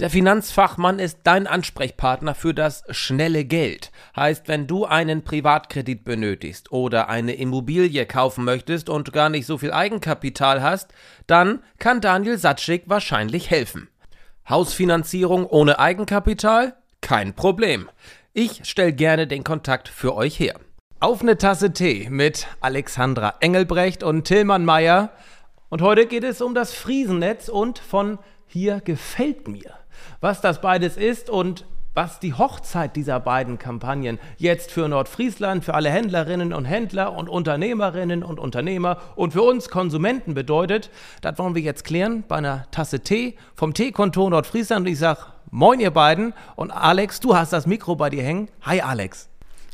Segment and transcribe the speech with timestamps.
[0.00, 3.92] Der Finanzfachmann ist dein Ansprechpartner für das schnelle Geld.
[4.16, 9.58] Heißt, wenn du einen Privatkredit benötigst oder eine Immobilie kaufen möchtest und gar nicht so
[9.58, 10.94] viel Eigenkapital hast,
[11.26, 13.88] dann kann Daniel Satschik wahrscheinlich helfen.
[14.48, 16.76] Hausfinanzierung ohne Eigenkapital?
[17.02, 17.90] Kein Problem.
[18.32, 20.58] Ich stelle gerne den Kontakt für euch her.
[20.98, 25.12] Auf eine Tasse Tee mit Alexandra Engelbrecht und Tillmann Meyer.
[25.68, 29.79] Und heute geht es um das Friesennetz und von hier gefällt mir.
[30.20, 31.64] Was das beides ist und
[31.94, 37.28] was die Hochzeit dieser beiden Kampagnen jetzt für Nordfriesland, für alle Händlerinnen und Händler und
[37.28, 42.66] Unternehmerinnen und Unternehmer und für uns Konsumenten bedeutet, das wollen wir jetzt klären bei einer
[42.70, 44.86] Tasse Tee vom Teekonto Nordfriesland.
[44.86, 46.32] Und ich sage, moin ihr beiden.
[46.54, 48.48] Und Alex, du hast das Mikro bei dir hängen.
[48.62, 49.28] Hi Alex.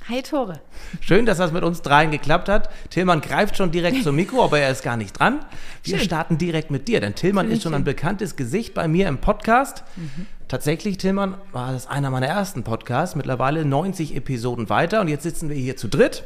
[0.05, 0.61] Hi Tore.
[1.01, 2.71] Schön, dass das mit uns dreien geklappt hat.
[2.91, 5.41] Tillmann greift schon direkt zum Mikro, aber er ist gar nicht dran.
[5.83, 6.07] Wir Schön.
[6.07, 9.83] starten direkt mit dir, denn Tillmann ist schon ein bekanntes Gesicht bei mir im Podcast.
[9.97, 10.27] Mhm.
[10.47, 15.49] Tatsächlich, Tillmann, war das einer meiner ersten Podcasts, mittlerweile 90 Episoden weiter und jetzt sitzen
[15.49, 16.23] wir hier zu dritt.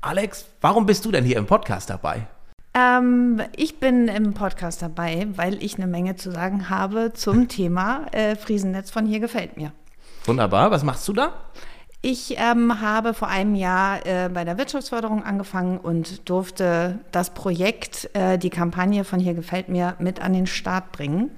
[0.00, 2.26] Alex, warum bist du denn hier im Podcast dabei?
[2.74, 8.06] Ähm, ich bin im Podcast dabei, weil ich eine Menge zu sagen habe zum Thema
[8.10, 9.70] äh, Friesennetz von hier gefällt mir.
[10.24, 11.32] Wunderbar, was machst du da?
[12.06, 18.10] Ich ähm, habe vor einem Jahr äh, bei der Wirtschaftsförderung angefangen und durfte das Projekt,
[18.12, 21.30] äh, die Kampagne von hier gefällt mir, mit an den Start bringen.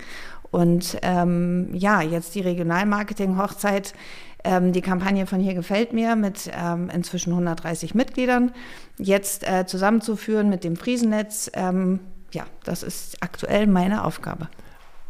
[0.50, 3.94] Und ähm, ja, jetzt die Regionalmarketing-Hochzeit,
[4.42, 8.50] ähm, die Kampagne von hier gefällt mir mit ähm, inzwischen 130 Mitgliedern,
[8.98, 11.48] jetzt äh, zusammenzuführen mit dem Friesennetz.
[11.54, 12.00] Ähm,
[12.32, 14.48] ja, das ist aktuell meine Aufgabe.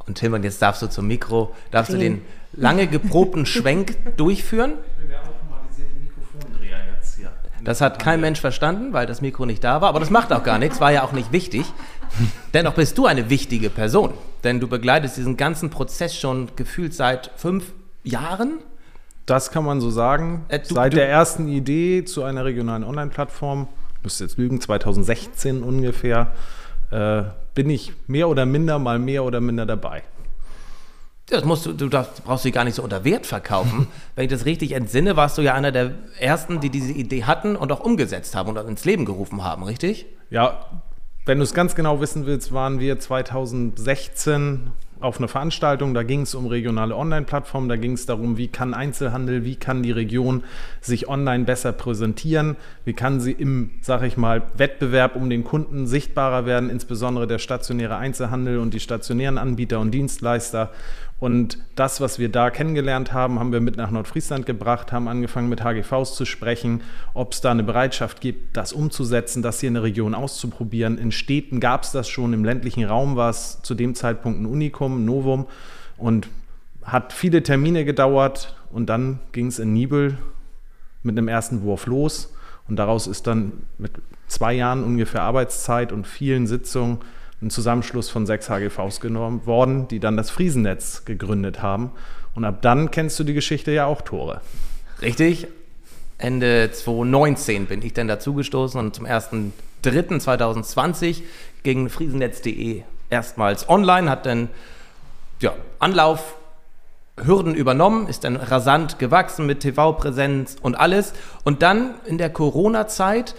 [0.06, 1.98] Und Tilman, jetzt darfst du zum Mikro, darfst Drehen.
[1.98, 2.22] du den
[2.62, 4.74] lange geprobten Schwenk durchführen?
[7.66, 9.88] Das hat kein Mensch verstanden, weil das Mikro nicht da war.
[9.88, 11.64] Aber das macht auch gar nichts, war ja auch nicht wichtig.
[12.54, 17.32] Dennoch bist du eine wichtige Person, denn du begleitest diesen ganzen Prozess schon gefühlt seit
[17.34, 17.72] fünf
[18.04, 18.60] Jahren.
[19.26, 20.44] Das kann man so sagen.
[20.46, 23.66] Äh, du, seit du, der ersten Idee zu einer regionalen Online-Plattform,
[24.04, 26.30] müsste jetzt lügen, 2016 ungefähr,
[26.92, 27.24] äh,
[27.56, 30.04] bin ich mehr oder minder mal mehr oder minder dabei.
[31.28, 33.88] Das musst du, du darfst, brauchst du gar nicht so unter Wert verkaufen.
[34.14, 37.56] Wenn ich das richtig entsinne, warst du ja einer der ersten, die diese Idee hatten
[37.56, 40.06] und auch umgesetzt haben und ins Leben gerufen haben, richtig?
[40.30, 40.66] Ja,
[41.24, 44.70] wenn du es ganz genau wissen willst, waren wir 2016
[45.00, 48.74] auf einer Veranstaltung, da ging es um regionale Online-Plattformen, da ging es darum, wie kann
[48.74, 50.44] Einzelhandel, wie kann die Region
[50.80, 55.86] sich online besser präsentieren, wie kann sie im, sag ich mal, Wettbewerb um den Kunden
[55.86, 60.70] sichtbarer werden, insbesondere der stationäre Einzelhandel und die stationären Anbieter und Dienstleister.
[61.18, 65.48] Und das, was wir da kennengelernt haben, haben wir mit nach Nordfriesland gebracht, haben angefangen
[65.48, 66.82] mit HGVs zu sprechen,
[67.14, 70.98] ob es da eine Bereitschaft gibt, das umzusetzen, das hier in der Region auszuprobieren.
[70.98, 74.46] In Städten gab es das schon, im ländlichen Raum war es zu dem Zeitpunkt ein
[74.46, 75.46] Unikum, ein Novum
[75.96, 76.28] und
[76.82, 80.18] hat viele Termine gedauert und dann ging es in Nibel
[81.02, 82.34] mit einem ersten Wurf los
[82.68, 83.92] und daraus ist dann mit
[84.28, 86.98] zwei Jahren ungefähr Arbeitszeit und vielen Sitzungen
[87.42, 91.92] ein Zusammenschluss von sechs HGVs genommen worden, die dann das Friesennetz gegründet haben.
[92.34, 94.40] Und ab dann kennst du die Geschichte ja auch, Tore.
[95.02, 95.48] Richtig.
[96.18, 101.22] Ende 2019 bin ich dann dazugestoßen und zum 1.3.2020
[101.62, 104.48] ging friesennetz.de erstmals online, hat dann
[105.40, 106.36] ja, Anlauf,
[107.22, 111.12] Hürden übernommen, ist dann rasant gewachsen mit TV-Präsenz und alles.
[111.44, 113.34] Und dann in der Corona-Zeit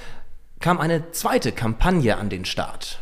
[0.59, 2.99] kam eine zweite Kampagne an den Start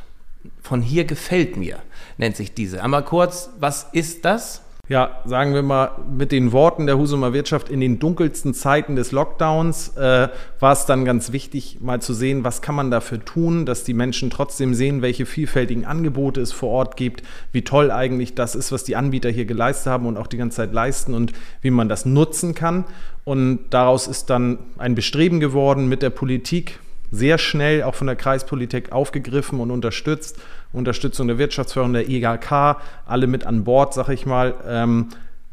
[0.61, 1.79] von hier gefällt mir,
[2.17, 2.83] nennt sich diese.
[2.83, 4.61] Einmal kurz, was ist das?
[4.88, 9.11] Ja, sagen wir mal mit den Worten der Husumer Wirtschaft, in den dunkelsten Zeiten des
[9.11, 10.28] Lockdowns äh,
[10.59, 13.95] war es dann ganz wichtig, mal zu sehen, was kann man dafür tun, dass die
[13.95, 18.72] Menschen trotzdem sehen, welche vielfältigen Angebote es vor Ort gibt, wie toll eigentlich das ist,
[18.72, 21.90] was die Anbieter hier geleistet haben und auch die ganze Zeit leisten und wie man
[21.90, 22.85] das nutzen kann.
[23.23, 26.79] Und daraus ist dann ein Bestreben geworden mit der Politik,
[27.11, 30.40] sehr schnell auch von der Kreispolitik aufgegriffen und unterstützt.
[30.73, 35.09] Unterstützung der Wirtschaftsförderung, der IGK, alle mit an Bord, sag ich mal, ähm,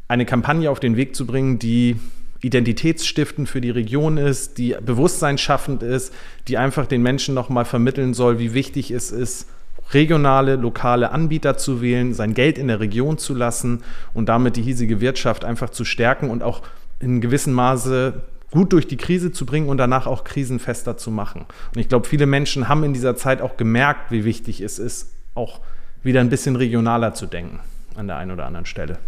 [0.07, 1.95] eine Kampagne auf den Weg zu bringen, die
[2.41, 6.13] identitätsstiftend für die Region ist, die bewusstseinsschaffend ist,
[6.47, 9.47] die einfach den Menschen nochmal vermitteln soll, wie wichtig es ist,
[9.91, 13.83] regionale, lokale Anbieter zu wählen, sein Geld in der Region zu lassen
[14.13, 16.61] und damit die hiesige Wirtschaft einfach zu stärken und auch
[16.99, 18.23] in gewissem Maße
[18.53, 21.47] gut durch die Krise zu bringen und danach auch krisenfester zu machen.
[21.73, 25.11] Und ich glaube, viele Menschen haben in dieser Zeit auch gemerkt, wie wichtig es ist,
[25.33, 25.59] auch
[26.03, 27.59] wieder ein bisschen regionaler zu denken
[27.95, 28.99] an der einen oder anderen Stelle.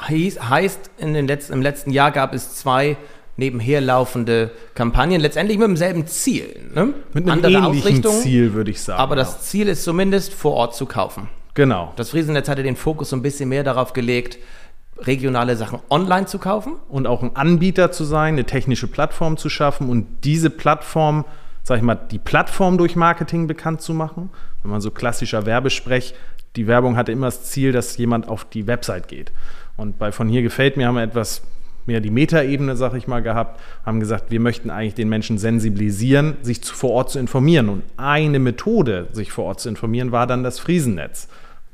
[0.00, 2.96] Heißt, in den letzten, im letzten Jahr gab es zwei
[3.36, 6.56] nebenher laufende Kampagnen, letztendlich mit demselben Ziel.
[6.74, 6.94] Ne?
[7.12, 9.00] Mit einem Andere ähnlichen Ziel, würde ich sagen.
[9.00, 11.28] Aber das Ziel ist zumindest vor Ort zu kaufen.
[11.54, 11.92] Genau.
[11.96, 14.38] Das Friesennetz hatte den Fokus so ein bisschen mehr darauf gelegt,
[15.06, 16.74] regionale Sachen online zu kaufen.
[16.88, 21.24] Und auch ein Anbieter zu sein, eine technische Plattform zu schaffen und diese Plattform,
[21.62, 24.30] sag ich mal, die Plattform durch Marketing bekannt zu machen.
[24.62, 26.14] Wenn man so klassischer Werbesprech,
[26.56, 29.32] die Werbung hatte immer das Ziel, dass jemand auf die Website geht.
[29.76, 31.42] Und bei von hier gefällt mir haben wir etwas
[31.86, 36.36] mehr die Metaebene, sag ich mal, gehabt, haben gesagt, wir möchten eigentlich den Menschen sensibilisieren,
[36.42, 37.68] sich vor Ort zu informieren.
[37.68, 41.28] Und eine Methode, sich vor Ort zu informieren, war dann das Friesennetz.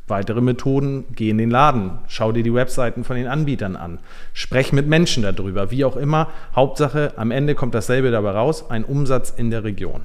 [0.08, 3.98] Weitere Methoden, geh in den Laden, schau dir die Webseiten von den Anbietern an,
[4.32, 6.28] sprech mit Menschen darüber, wie auch immer.
[6.56, 10.00] Hauptsache, am Ende kommt dasselbe dabei raus, ein Umsatz in der Region.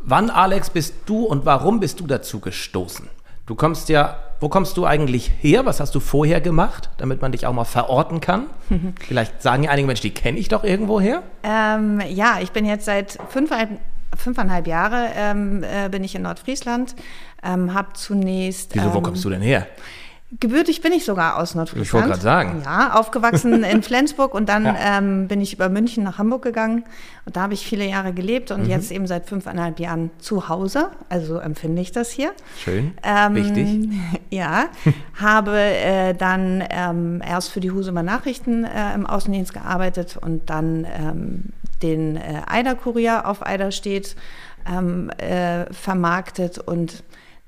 [0.00, 3.08] Wann, Alex, bist du und warum bist du dazu gestoßen?
[3.46, 5.66] Du kommst ja, wo kommst du eigentlich her?
[5.66, 8.46] Was hast du vorher gemacht, damit man dich auch mal verorten kann?
[9.00, 11.22] Vielleicht sagen ja einige Menschen, die kenne ich doch irgendwo her.
[11.42, 13.78] Ähm, ja, ich bin jetzt seit fünfeinhalb,
[14.16, 16.94] fünfeinhalb Jahre ähm, äh, bin ich in Nordfriesland,
[17.42, 18.74] ähm, habe zunächst.
[18.74, 19.66] Wieso, wo ähm, kommst du denn her?
[20.40, 21.86] Gebürtig bin ich sogar aus Nordfriesland.
[21.86, 22.62] Ich wollte gerade sagen.
[22.64, 24.98] Ja, aufgewachsen in Flensburg und dann Ja.
[24.98, 26.84] ähm, bin ich über München nach Hamburg gegangen
[27.24, 28.56] und da habe ich viele Jahre gelebt Mhm.
[28.56, 30.90] und jetzt eben seit fünfeinhalb Jahren zu Hause.
[31.08, 32.32] Also so empfinde ich das hier.
[32.58, 33.88] Schön, Ähm, wichtig.
[34.30, 34.64] Ja,
[35.20, 40.84] habe äh, dann ähm, erst für die Husumer Nachrichten äh, im Außendienst gearbeitet und dann
[40.98, 41.44] ähm,
[41.82, 44.16] den äh, Eider-Kurier auf Eiderstedt
[44.66, 47.04] ähm, äh, vermarktet und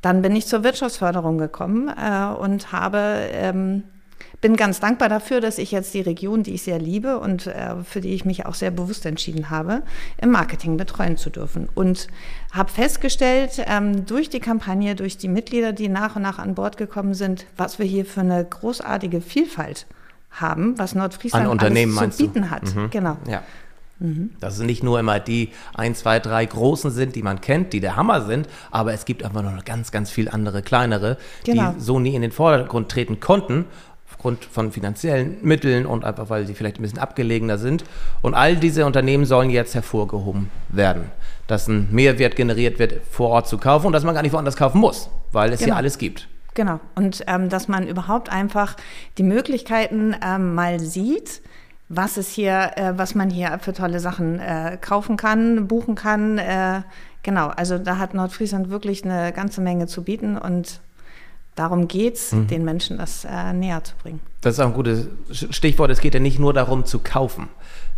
[0.07, 3.83] dann bin ich zur Wirtschaftsförderung gekommen äh, und habe ähm,
[4.41, 7.75] bin ganz dankbar dafür, dass ich jetzt die Region, die ich sehr liebe und äh,
[7.83, 9.83] für die ich mich auch sehr bewusst entschieden habe,
[10.23, 11.69] im Marketing betreuen zu dürfen.
[11.75, 12.07] Und
[12.53, 16.77] habe festgestellt, ähm, durch die Kampagne, durch die Mitglieder, die nach und nach an Bord
[16.77, 19.87] gekommen sind, was wir hier für eine großartige Vielfalt
[20.31, 22.17] haben, was Nordfriesland alles zu du?
[22.17, 22.63] bieten hat.
[22.93, 23.17] Genau.
[23.29, 23.43] Ja.
[24.41, 27.81] Dass es nicht nur immer die ein, zwei, drei großen sind, die man kennt, die
[27.81, 31.73] der Hammer sind, aber es gibt einfach noch ganz, ganz viele andere kleinere, Genau.
[31.73, 33.65] die so nie in den Vordergrund treten konnten,
[34.11, 37.85] aufgrund von finanziellen Mitteln und einfach, weil sie vielleicht ein bisschen abgelegener sind.
[38.23, 41.11] Und all diese Unternehmen sollen jetzt hervorgehoben werden,
[41.47, 44.57] dass ein Mehrwert generiert wird, vor Ort zu kaufen und dass man gar nicht woanders
[44.57, 45.79] kaufen muss, weil es hier Genau.
[45.79, 46.29] alles gibt.
[46.55, 46.81] Genau.
[46.95, 48.77] Und ähm, dass man überhaupt einfach
[49.19, 51.41] die Möglichkeiten ähm, mal sieht,
[51.89, 56.39] was es hier, äh, was man hier für tolle Sachen äh, kaufen kann, buchen kann.
[56.39, 56.83] Äh,
[57.23, 57.49] genau.
[57.49, 60.81] Also da hat Nordfriesland wirklich eine ganze Menge zu bieten und
[61.55, 62.47] darum geht's, Mhm.
[62.49, 64.21] den Menschen das äh, näher zu bringen.
[64.43, 65.91] Das ist auch ein gutes Stichwort.
[65.91, 67.49] Es geht ja nicht nur darum zu kaufen.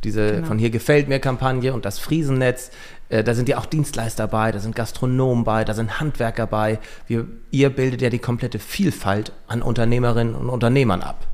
[0.04, 0.46] Diese Genau.
[0.46, 2.70] von hier gefällt mir Kampagne und das Friesennetz,
[3.08, 6.78] äh, da sind ja auch Dienstleister bei, da sind Gastronomen bei, da sind Handwerker bei.
[7.08, 11.26] Wir, ihr bildet ja die komplette Vielfalt an Unternehmerinnen und Unternehmern ab.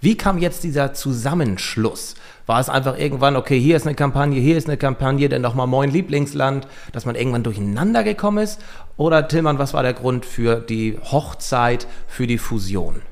[0.00, 2.14] Wie kam jetzt dieser Zusammenschluss?
[2.46, 5.66] War es einfach irgendwann, okay, hier ist eine Kampagne, hier ist eine Kampagne, dann nochmal
[5.66, 8.60] Moin Lieblingsland, dass man irgendwann durcheinander gekommen ist?
[8.96, 13.02] Oder Tillmann, was war der Grund für die Hochzeit, für die Fusion?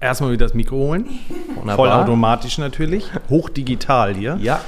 [0.00, 1.06] Erstmal wieder das Mikro holen.
[1.54, 1.76] Wunderbar.
[1.76, 3.08] Vollautomatisch natürlich.
[3.30, 4.36] Hochdigital hier.
[4.40, 4.60] Ja,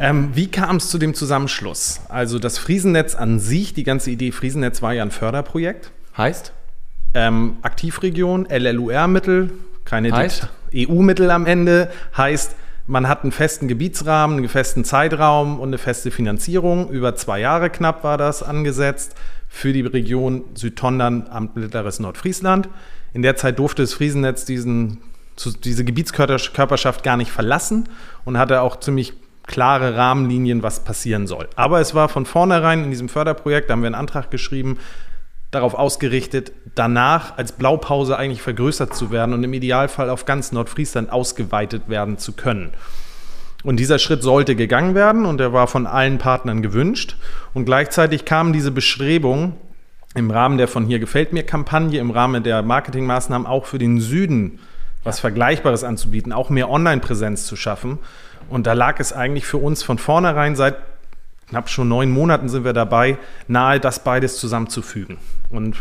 [0.00, 2.00] Ähm, wie kam es zu dem Zusammenschluss?
[2.08, 5.92] Also das Friesennetz an sich, die ganze Idee Friesennetz war ja ein Förderprojekt.
[6.16, 6.52] heißt?
[7.14, 9.50] Ähm, Aktivregion, LLUR-Mittel,
[9.84, 10.08] keine?
[10.74, 12.54] EU-Mittel am Ende, heißt,
[12.86, 16.90] man hat einen festen Gebietsrahmen, einen festen Zeitraum und eine feste Finanzierung.
[16.90, 19.14] Über zwei Jahre knapp war das angesetzt
[19.48, 22.68] für die Region Südtondern am mittleres Nordfriesland.
[23.12, 24.98] In der Zeit durfte das Friesennetz diesen,
[25.64, 27.88] diese Gebietskörperschaft gar nicht verlassen
[28.24, 29.12] und hatte auch ziemlich
[29.46, 31.48] klare Rahmenlinien, was passieren soll.
[31.56, 34.78] Aber es war von vornherein in diesem Förderprojekt, da haben wir einen Antrag geschrieben,
[35.50, 41.10] darauf ausgerichtet, danach als Blaupause eigentlich vergrößert zu werden und im Idealfall auf ganz Nordfriesland
[41.10, 42.70] ausgeweitet werden zu können.
[43.62, 47.16] Und dieser Schritt sollte gegangen werden und er war von allen Partnern gewünscht.
[47.52, 49.54] Und gleichzeitig kam diese Bestrebung
[50.14, 54.00] im Rahmen der von hier gefällt mir Kampagne, im Rahmen der Marketingmaßnahmen auch für den
[54.00, 54.58] Süden
[55.04, 57.98] was Vergleichbares anzubieten, auch mehr Online-Präsenz zu schaffen.
[58.50, 60.76] Und da lag es eigentlich für uns von vornherein seit
[61.50, 65.18] knapp schon neun Monaten sind wir dabei, nahe das beides zusammenzufügen.
[65.50, 65.76] Und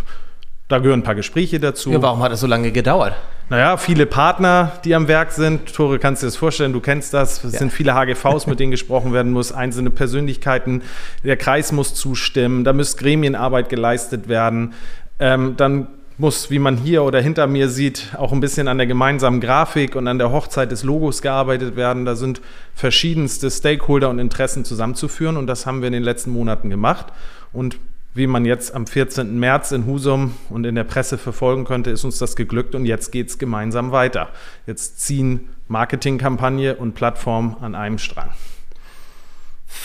[0.68, 1.92] da gehören ein paar Gespräche dazu.
[1.92, 3.16] Ja, warum hat das so lange gedauert?
[3.50, 5.74] Naja, viele Partner, die am Werk sind.
[5.74, 6.72] Tore, kannst du dir das vorstellen?
[6.74, 7.44] Du kennst das.
[7.44, 7.60] Es Ja.
[7.60, 9.52] sind viele HGVs, mit denen gesprochen werden muss.
[9.52, 10.84] Einzelne Persönlichkeiten.
[11.24, 12.64] Der Kreis muss zustimmen.
[12.64, 14.74] Da muss Gremienarbeit geleistet werden.
[15.18, 15.88] Ähm, dann
[16.20, 19.96] muss, wie man hier oder hinter mir sieht, auch ein bisschen an der gemeinsamen Grafik
[19.96, 22.04] und an der Hochzeit des Logos gearbeitet werden.
[22.06, 22.42] Da sind
[22.76, 27.08] verschiedenste Stakeholder und Interessen zusammenzuführen und das haben wir in den letzten Monaten gemacht.
[27.54, 27.78] Und
[28.14, 29.40] wie man jetzt am 14.
[29.40, 33.12] März in Husum und in der Presse verfolgen konnte, ist uns das geglückt und jetzt
[33.12, 34.30] geht es gemeinsam weiter.
[34.68, 38.32] Jetzt ziehen Marketingkampagne und Plattform an einem Strang.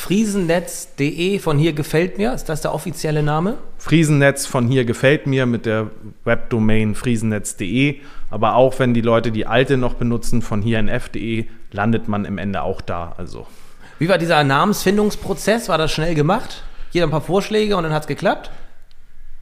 [0.04, 3.56] Friesennetz.de von hier gefällt mir, ist das der offizielle Name?
[3.78, 5.90] Friesennetz von hier gefällt mir mit der
[6.24, 8.00] Webdomain friesennetz.de.
[8.28, 12.36] Aber auch wenn die Leute die alte noch benutzen, von hier nf.de, landet man im
[12.36, 13.14] Ende auch da.
[13.16, 13.46] Also.
[13.98, 15.70] Wie war dieser Namensfindungsprozess?
[15.70, 16.64] War das schnell gemacht?
[16.90, 18.50] Jeder ein paar Vorschläge und dann hat es geklappt?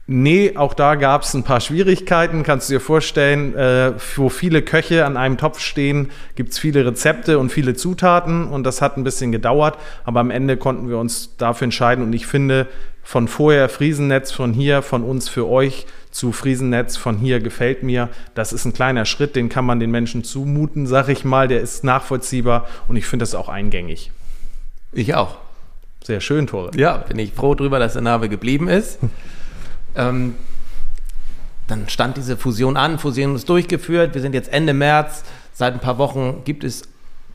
[0.05, 2.43] Nee, auch da gab es ein paar Schwierigkeiten.
[2.43, 6.85] Kannst du dir vorstellen, äh, wo viele Köche an einem Topf stehen, gibt es viele
[6.85, 10.97] Rezepte und viele Zutaten und das hat ein bisschen gedauert, aber am Ende konnten wir
[10.97, 12.67] uns dafür entscheiden und ich finde,
[13.01, 18.09] von vorher Friesennetz, von hier, von uns für euch zu Friesennetz, von hier gefällt mir.
[18.33, 21.61] Das ist ein kleiner Schritt, den kann man den Menschen zumuten, sag ich mal, der
[21.61, 24.11] ist nachvollziehbar und ich finde das auch eingängig.
[24.91, 25.37] Ich auch.
[26.03, 26.71] Sehr schön, Tore.
[26.75, 28.99] Ja, bin ich froh drüber, dass der Name geblieben ist.
[29.95, 30.35] Ähm,
[31.67, 34.13] dann stand diese Fusion an, Fusion ist durchgeführt.
[34.13, 35.23] Wir sind jetzt Ende März.
[35.53, 36.83] Seit ein paar Wochen gibt es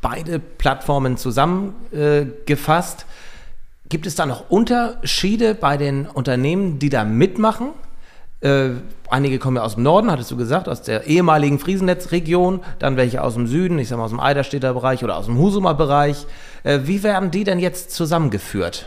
[0.01, 3.01] beide Plattformen zusammengefasst.
[3.01, 7.71] Äh, gibt es da noch Unterschiede bei den Unternehmen, die da mitmachen?
[8.41, 8.71] Äh,
[9.11, 13.23] einige kommen ja aus dem Norden, hattest du gesagt, aus der ehemaligen Friesennetzregion, dann welche
[13.23, 16.27] aus dem Süden, ich sag mal aus dem Eiderstädter Bereich oder aus dem Husumer Bereich.
[16.63, 18.87] Äh, wie werden die denn jetzt zusammengeführt?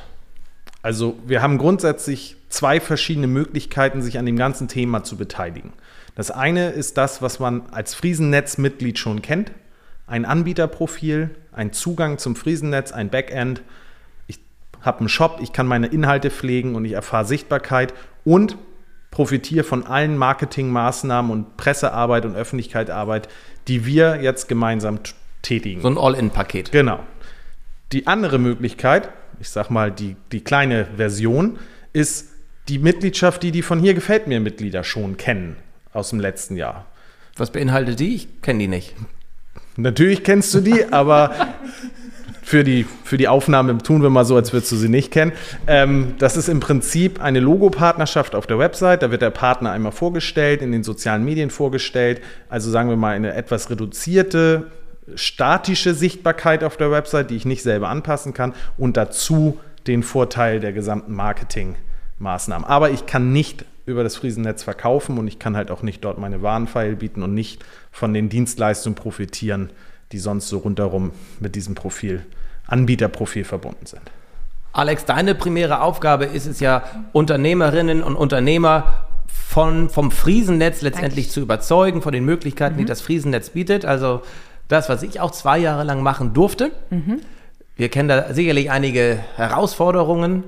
[0.82, 5.74] Also wir haben grundsätzlich zwei verschiedene Möglichkeiten, sich an dem ganzen Thema zu beteiligen.
[6.16, 9.52] Das eine ist das, was man als Friesennetz-Mitglied schon kennt.
[10.08, 13.62] Ein Anbieterprofil, ein Zugang zum Friesennetz, ein Backend.
[14.28, 14.40] Ich
[14.82, 17.94] habe einen Shop, ich kann meine Inhalte pflegen und ich erfahre Sichtbarkeit
[18.26, 18.58] und
[19.12, 23.30] profitiere von allen Marketingmaßnahmen und Pressearbeit und Öffentlichkeitsarbeit,
[23.68, 25.00] die wir jetzt gemeinsam
[25.42, 25.82] tätigen.
[25.82, 26.72] So ein All-in-Paket.
[26.72, 27.00] Genau.
[27.92, 29.10] Die andere Möglichkeit
[29.42, 31.58] ich sag mal, die, die kleine Version
[31.94, 32.30] ist
[32.68, 35.56] die Mitgliedschaft, die die von hier gefällt mir Mitglieder schon kennen
[35.94, 36.86] aus dem letzten Jahr.
[37.38, 38.16] Was beinhaltet die?
[38.16, 38.94] Ich kenne die nicht.
[39.78, 41.34] Natürlich kennst du die, aber
[42.44, 45.32] für die, für die Aufnahme tun wir mal so, als würdest du sie nicht kennen.
[45.66, 49.02] Ähm, das ist im Prinzip eine Logopartnerschaft auf der Website.
[49.02, 52.22] Da wird der Partner einmal vorgestellt, in den sozialen Medien vorgestellt.
[52.48, 54.68] Also sagen wir mal eine etwas reduzierte
[55.16, 60.60] statische Sichtbarkeit auf der Website, die ich nicht selber anpassen kann und dazu den Vorteil
[60.60, 62.68] der gesamten Marketingmaßnahmen.
[62.68, 66.18] Aber ich kann nicht über das Friesennetz verkaufen und ich kann halt auch nicht dort
[66.18, 69.72] meine Warenfile bieten und nicht von den Dienstleistungen profitieren,
[70.12, 72.26] die sonst so rundherum mit diesem Profil,
[72.68, 74.04] Anbieterprofil verbunden sind.
[74.74, 81.34] Alex, deine primäre Aufgabe ist es ja, Unternehmerinnen und Unternehmer von, vom Friesennetz letztendlich Danke.
[81.34, 82.80] zu überzeugen, von den Möglichkeiten, mhm.
[82.80, 83.84] die das Friesennetz bietet.
[83.84, 84.22] Also
[84.72, 86.72] das, was ich auch zwei Jahre lang machen durfte.
[86.90, 87.20] Mhm.
[87.76, 90.44] Wir kennen da sicherlich einige Herausforderungen,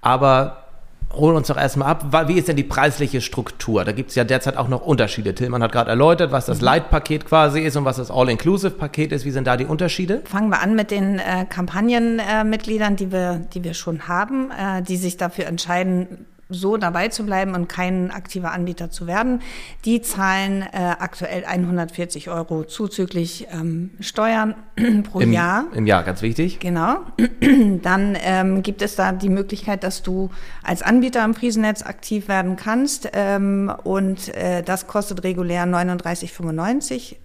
[0.00, 0.64] aber
[1.12, 3.84] holen uns doch erstmal ab, wie ist denn die preisliche Struktur?
[3.84, 5.34] Da gibt es ja derzeit auch noch Unterschiede.
[5.34, 6.64] Tillmann hat gerade erläutert, was das mhm.
[6.64, 9.24] Light-Paket quasi ist und was das All-Inclusive-Paket ist.
[9.24, 10.22] Wie sind da die Unterschiede?
[10.24, 14.82] Fangen wir an mit den äh, Kampagnenmitgliedern, äh, die, wir, die wir schon haben, äh,
[14.82, 19.40] die sich dafür entscheiden, so dabei zu bleiben und kein aktiver Anbieter zu werden.
[19.84, 24.54] Die zahlen äh, aktuell 140 Euro zuzüglich ähm, Steuern
[25.10, 25.66] pro Im, Jahr.
[25.74, 26.60] Im Jahr, ganz wichtig.
[26.60, 26.98] Genau.
[27.82, 30.30] Dann ähm, gibt es da die Möglichkeit, dass du
[30.62, 37.16] als Anbieter im Friesennetz aktiv werden kannst ähm, und äh, das kostet regulär 39,95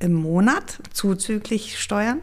[0.00, 2.20] im Monat zuzüglich Steuern.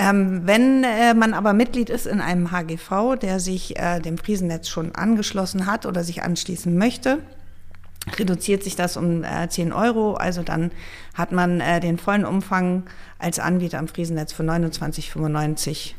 [0.00, 4.70] Ähm, wenn äh, man aber Mitglied ist in einem HGV, der sich äh, dem Friesennetz
[4.70, 7.18] schon angeschlossen hat oder sich anschließen möchte,
[8.18, 10.14] reduziert sich das um äh, 10 Euro.
[10.14, 10.70] Also dann
[11.12, 12.84] hat man äh, den vollen Umfang
[13.18, 15.92] als Anbieter am Friesennetz für 29,95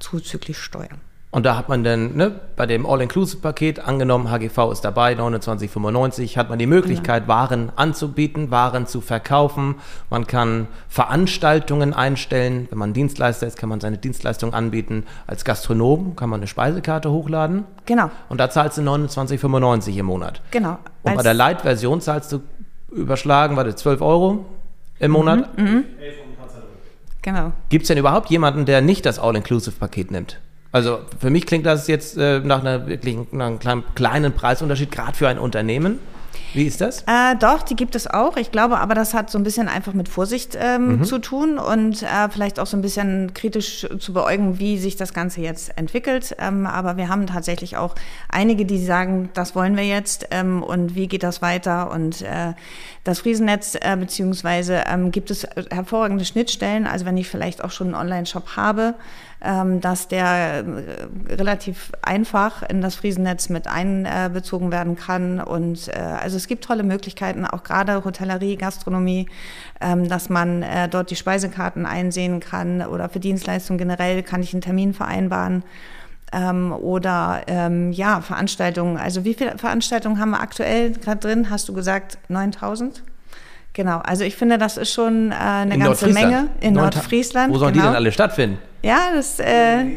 [0.00, 1.00] zuzüglich Steuern.
[1.32, 6.50] Und da hat man dann ne, bei dem All-Inclusive-Paket angenommen, HGV ist dabei, 29,95, hat
[6.50, 7.28] man die Möglichkeit, ja.
[7.28, 9.76] Waren anzubieten, Waren zu verkaufen.
[10.10, 12.66] Man kann Veranstaltungen einstellen.
[12.70, 15.04] Wenn man Dienstleister ist, kann man seine Dienstleistung anbieten.
[15.28, 17.64] Als Gastronom kann man eine Speisekarte hochladen.
[17.86, 18.10] Genau.
[18.28, 20.42] Und da zahlst du 29,95 im Monat.
[20.50, 20.78] Genau.
[21.02, 22.40] Und bei der Light-Version zahlst du
[22.90, 24.46] überschlagen, warte, 12 Euro
[24.98, 25.56] im Monat.
[25.56, 25.64] Mhm.
[25.64, 25.84] Mhm.
[27.22, 27.52] Genau.
[27.68, 30.40] Gibt es denn überhaupt jemanden, der nicht das All-Inclusive-Paket nimmt?
[30.72, 34.90] Also für mich klingt das jetzt äh, nach, einer, wirklich, nach einem kleinen, kleinen Preisunterschied,
[34.90, 35.98] gerade für ein Unternehmen.
[36.52, 37.02] Wie ist das?
[37.02, 38.36] Äh, doch, die gibt es auch.
[38.36, 41.04] Ich glaube aber, das hat so ein bisschen einfach mit Vorsicht ähm, mhm.
[41.04, 45.14] zu tun und äh, vielleicht auch so ein bisschen kritisch zu beäugen, wie sich das
[45.14, 46.34] Ganze jetzt entwickelt.
[46.38, 47.94] Ähm, aber wir haben tatsächlich auch
[48.28, 52.54] einige, die sagen, das wollen wir jetzt ähm, und wie geht das weiter und äh,
[53.04, 56.86] das Friesennetz, äh, beziehungsweise ähm, gibt es hervorragende Schnittstellen.
[56.86, 58.94] Also wenn ich vielleicht auch schon einen Online-Shop habe,
[59.40, 65.40] dass der äh, relativ einfach in das Friesennetz mit einbezogen werden kann.
[65.40, 69.28] Und äh, also es gibt tolle Möglichkeiten, auch gerade Hotellerie, Gastronomie,
[69.80, 74.52] ähm, dass man äh, dort die Speisekarten einsehen kann oder für Dienstleistungen generell kann ich
[74.52, 75.64] einen Termin vereinbaren.
[76.32, 78.98] Ähm, oder ähm, ja, Veranstaltungen.
[78.98, 81.50] Also wie viele Veranstaltungen haben wir aktuell gerade drin?
[81.50, 83.02] Hast du gesagt 9000?
[83.72, 87.52] Genau, also ich finde, das ist schon äh, eine in ganze Menge in Nordfriesland.
[87.52, 87.84] Wo sollen genau.
[87.84, 88.58] die denn alle stattfinden?
[88.82, 89.96] Ja, das äh,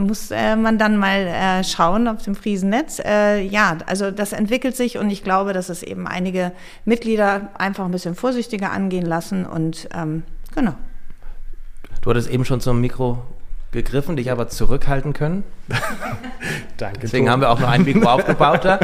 [0.00, 3.00] muss äh, man dann mal äh, schauen auf dem Friesennetz.
[3.04, 6.52] Äh, ja, also das entwickelt sich und ich glaube, dass es eben einige
[6.84, 10.22] Mitglieder einfach ein bisschen vorsichtiger angehen lassen und ähm,
[10.54, 10.74] genau.
[12.00, 13.22] Du hattest eben schon zum Mikro
[13.70, 15.44] gegriffen, dich aber zurückhalten können.
[16.78, 17.00] Danke.
[17.02, 17.32] Deswegen Tom.
[17.32, 18.80] haben wir auch noch ein Mikro aufgebaut da.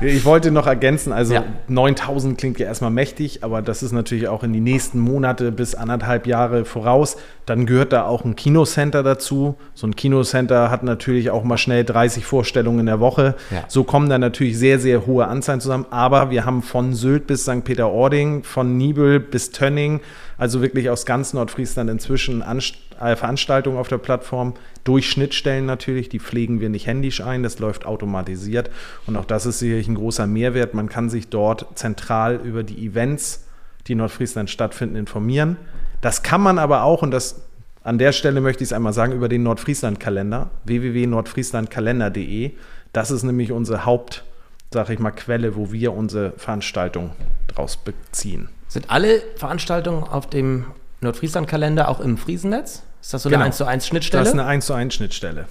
[0.00, 1.44] Ich wollte noch ergänzen, also ja.
[1.68, 5.74] 9000 klingt ja erstmal mächtig, aber das ist natürlich auch in die nächsten Monate bis
[5.74, 7.16] anderthalb Jahre voraus.
[7.46, 9.56] Dann gehört da auch ein Kinocenter dazu.
[9.74, 13.34] So ein Kinocenter hat natürlich auch mal schnell 30 Vorstellungen in der Woche.
[13.50, 13.64] Ja.
[13.66, 15.86] So kommen da natürlich sehr, sehr hohe Anzahlen zusammen.
[15.90, 17.64] Aber wir haben von Sylt bis St.
[17.64, 20.00] Peter-Ording, von Nibel bis Tönning,
[20.42, 26.08] also wirklich aus ganz Nordfriesland inzwischen Anst äh, Veranstaltungen auf der Plattform, durch Schnittstellen natürlich,
[26.08, 28.68] die pflegen wir nicht händisch ein, das läuft automatisiert
[29.06, 30.74] und auch das ist sicherlich ein großer Mehrwert.
[30.74, 33.46] Man kann sich dort zentral über die Events,
[33.86, 35.58] die in Nordfriesland stattfinden, informieren.
[36.00, 37.42] Das kann man aber auch, und das
[37.84, 42.50] an der Stelle möchte ich es einmal sagen, über den Nordfriesland-Kalender, www.nordfrieslandkalender.de.
[42.92, 44.24] Das ist nämlich unsere Haupt,
[44.72, 47.12] sag ich mal, Quelle, wo wir unsere Veranstaltung
[47.46, 48.48] draus beziehen.
[48.72, 50.64] Sind alle Veranstaltungen auf dem
[51.02, 52.82] Nordfriesland-Kalender auch im Friesennetz?
[53.02, 53.44] Ist das so eine genau.
[53.44, 54.24] 1 zu 1 Schnittstelle?
[54.24, 55.46] Das ist eine 1 zu 1 Schnittstelle.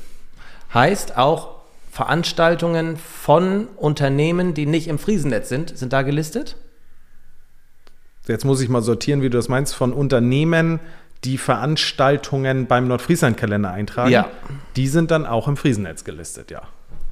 [0.73, 1.49] Heißt auch
[1.91, 6.55] Veranstaltungen von Unternehmen, die nicht im Friesennetz sind, sind da gelistet?
[8.27, 10.79] Jetzt muss ich mal sortieren, wie du das meinst, von Unternehmen,
[11.23, 14.09] die Veranstaltungen beim Nordfriesland-Kalender eintragen.
[14.09, 14.31] Ja.
[14.75, 16.63] Die sind dann auch im Friesennetz gelistet, ja.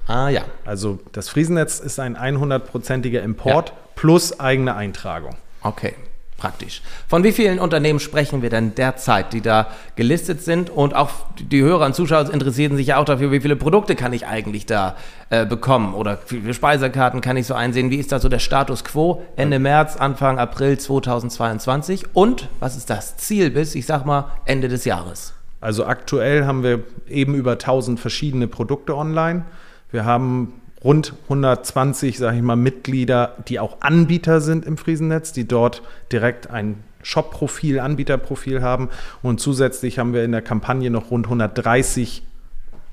[0.08, 0.42] Ah ja.
[0.66, 3.76] Also das Friesennetz ist ein 100%iger Import ja.
[3.94, 5.36] plus eigene Eintragung.
[5.62, 5.94] Okay,
[6.38, 6.82] praktisch.
[7.08, 10.70] Von wie vielen Unternehmen sprechen wir denn derzeit, die da gelistet sind?
[10.70, 14.14] Und auch die Hörer und Zuschauer interessieren sich ja auch dafür, wie viele Produkte kann
[14.14, 14.96] ich eigentlich da
[15.30, 17.90] äh, bekommen oder wie viele Speisekarten kann ich so einsehen?
[17.90, 22.16] Wie ist da so der Status quo Ende März, Anfang April 2022?
[22.16, 25.34] Und was ist das Ziel bis, ich sag mal, Ende des Jahres?
[25.62, 29.44] Also aktuell haben wir eben über 1000 verschiedene Produkte online.
[29.92, 35.48] Wir haben rund 120, sage ich mal, Mitglieder, die auch Anbieter sind im Friesennetz, die
[35.48, 38.90] dort direkt ein Shop-Profil, Anbieterprofil haben.
[39.22, 42.24] Und zusätzlich haben wir in der Kampagne noch rund 130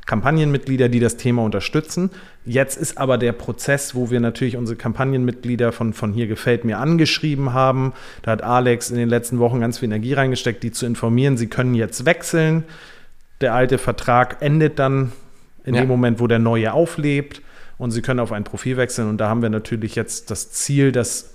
[0.07, 2.11] Kampagnenmitglieder, die das Thema unterstützen.
[2.45, 6.79] Jetzt ist aber der Prozess, wo wir natürlich unsere Kampagnenmitglieder von, von hier gefällt mir
[6.79, 7.93] angeschrieben haben.
[8.23, 11.37] Da hat Alex in den letzten Wochen ganz viel Energie reingesteckt, die zu informieren.
[11.37, 12.63] Sie können jetzt wechseln.
[13.41, 15.11] Der alte Vertrag endet dann
[15.65, 15.81] in ja.
[15.81, 17.43] dem Moment, wo der neue auflebt
[17.79, 19.09] und Sie können auf ein Profil wechseln.
[19.09, 21.35] Und da haben wir natürlich jetzt das Ziel, dass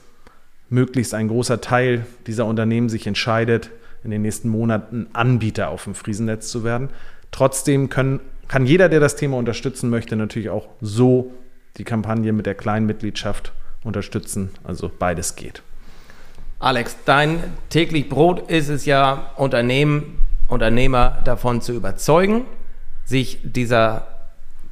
[0.69, 3.69] möglichst ein großer Teil dieser Unternehmen sich entscheidet,
[4.03, 6.89] in den nächsten Monaten Anbieter auf dem Friesennetz zu werden.
[7.31, 11.31] Trotzdem können, kann jeder, der das Thema unterstützen möchte, natürlich auch so
[11.77, 13.51] die Kampagne mit der kleinen Mitgliedschaft
[13.83, 14.49] unterstützen.
[14.63, 15.61] Also beides geht.
[16.59, 22.45] Alex, dein täglich Brot ist es ja, Unternehmen, Unternehmer davon zu überzeugen,
[23.05, 24.10] sich dieser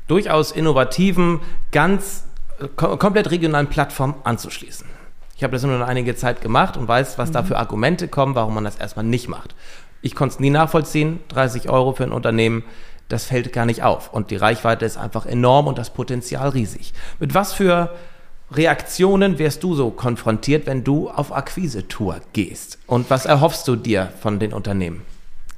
[0.09, 1.39] durchaus innovativen,
[1.71, 2.25] ganz
[2.75, 4.87] komplett regionalen Plattform anzuschließen.
[5.37, 7.33] Ich habe das nur einige Zeit gemacht und weiß, was mhm.
[7.33, 9.55] da für Argumente kommen, warum man das erstmal nicht macht.
[10.01, 11.19] Ich konnte es nie nachvollziehen.
[11.29, 12.63] 30 Euro für ein Unternehmen,
[13.07, 14.11] das fällt gar nicht auf.
[14.13, 16.93] Und die Reichweite ist einfach enorm und das Potenzial riesig.
[17.19, 17.95] Mit was für
[18.51, 22.79] Reaktionen wärst du so konfrontiert, wenn du auf Akquise-Tour gehst?
[22.87, 25.03] Und was erhoffst du dir von den Unternehmen?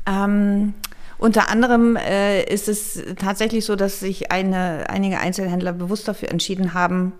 [0.06, 0.74] Ähm,
[1.22, 6.74] unter anderem äh, ist es tatsächlich so, dass sich eine, einige Einzelhändler bewusst dafür entschieden
[6.74, 7.14] haben,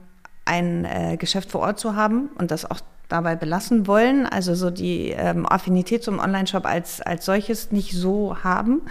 [0.44, 4.72] ein äh, Geschäft vor Ort zu haben und das auch dabei belassen wollen, also so
[4.72, 8.82] die ähm, Affinität zum Onlineshop als, als solches nicht so haben.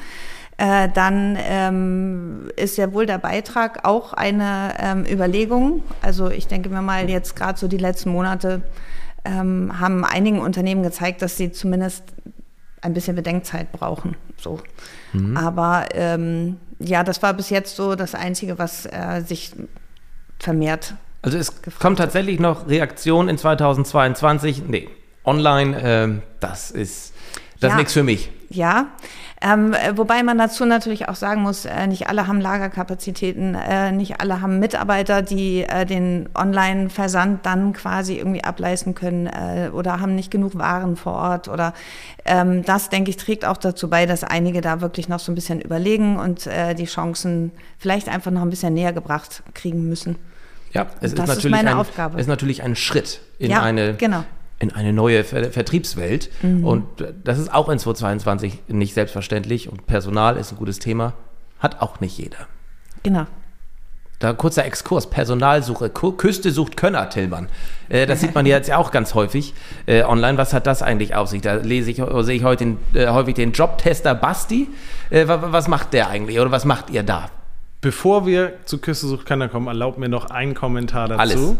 [0.59, 5.83] Äh, dann ähm, ist ja wohl der Beitrag auch eine ähm, Überlegung.
[6.03, 8.63] Also ich denke mir mal, jetzt gerade so die letzten Monate
[9.25, 12.05] ähm, haben einigen Unternehmen gezeigt, dass sie zumindest
[12.83, 14.17] ein bisschen Bedenkzeit brauchen.
[14.39, 14.61] So.
[15.13, 15.37] Mhm.
[15.37, 19.53] Aber ähm, ja, das war bis jetzt so das Einzige, was äh, sich
[20.39, 24.63] vermehrt Also es kommt tatsächlich noch Reaktion in 2022.
[24.67, 24.89] Nee,
[25.25, 26.09] online, äh,
[26.41, 27.13] das ist,
[27.61, 27.75] das Ja.
[27.75, 28.31] ist nichts für mich.
[28.53, 28.89] Ja,
[29.41, 33.93] ähm, äh, wobei man dazu natürlich auch sagen muss, äh, nicht alle haben Lagerkapazitäten, äh,
[33.93, 40.01] nicht alle haben Mitarbeiter, die äh, den Online-Versand dann quasi irgendwie ableisten können äh, oder
[40.01, 41.75] haben nicht genug Waren vor Ort oder
[42.25, 45.37] ähm, das, denke ich, trägt auch dazu bei, dass einige da wirklich noch so ein
[45.37, 50.17] bisschen überlegen und äh, die Chancen vielleicht einfach noch ein bisschen näher gebracht kriegen müssen.
[50.73, 52.17] Ja, es Das ist ist natürlich meine ein, Aufgabe.
[52.17, 54.25] Es ist natürlich ein Schritt in Ja, eine genau.
[54.61, 59.87] In eine neue Ver Vertriebswelt und äh, das ist auch in 2022 nicht selbstverständlich und
[59.87, 61.15] Personal ist ein gutes Thema,
[61.59, 62.47] hat auch nicht jeder.
[63.03, 63.27] Genau.
[64.19, 67.49] Da kurzer Exkurs, Personalsuche, Küste sucht Könner, Tillmann.
[67.89, 69.55] Äh, das sieht man jetzt ja auch ganz häufig
[69.87, 70.37] äh, online.
[70.37, 71.41] Was hat das eigentlich auf sich?
[71.41, 74.69] Da lese ich, sehe ich heute den, äh, häufig den Jobtester Basti.
[75.09, 77.31] Äh, wa- wa- was macht der eigentlich oder was macht ihr da?
[77.81, 81.19] Bevor wir zu Küste sucht Könner kommen, erlaubt mir noch einen Kommentar dazu.
[81.21, 81.57] Alles.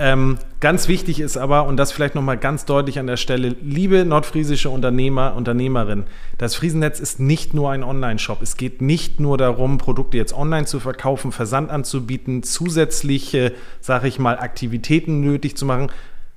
[0.00, 4.04] Ähm, ganz wichtig ist aber, und das vielleicht nochmal ganz deutlich an der Stelle, liebe
[4.04, 6.04] nordfriesische Unternehmer, Unternehmerin,
[6.38, 8.40] das Friesennetz ist nicht nur ein Online-Shop.
[8.40, 14.20] Es geht nicht nur darum, Produkte jetzt online zu verkaufen, Versand anzubieten, zusätzliche, sage ich
[14.20, 15.90] mal, Aktivitäten nötig zu machen.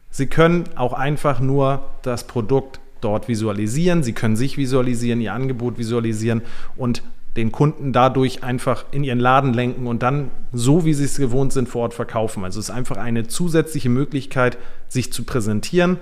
[0.10, 4.02] Sie können auch einfach nur das Produkt dort visualisieren.
[4.02, 6.41] Sie können sich visualisieren, Ihr Angebot visualisieren
[6.78, 7.04] und
[7.38, 11.54] den Kunden dadurch einfach in ihren Laden lenken und dann so, wie sie es gewohnt
[11.54, 12.44] sind, vor Ort verkaufen.
[12.44, 14.58] Also es ist einfach eine zusätzliche Möglichkeit,
[14.89, 15.98] sich zu präsentieren